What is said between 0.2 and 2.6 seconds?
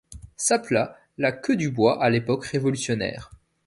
S'appela la Queue-du-Bois à l'époque